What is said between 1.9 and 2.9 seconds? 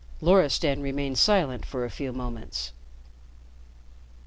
few moments.